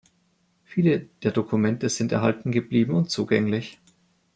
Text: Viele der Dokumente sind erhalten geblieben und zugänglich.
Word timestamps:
Viele 0.65 1.09
der 1.21 1.29
Dokumente 1.31 1.87
sind 1.87 2.11
erhalten 2.11 2.51
geblieben 2.51 2.95
und 2.95 3.11
zugänglich. 3.11 3.77